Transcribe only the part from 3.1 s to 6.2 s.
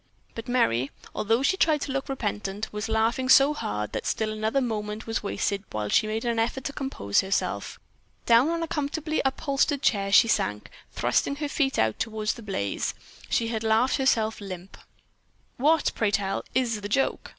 so hard that still another moment was wasted while she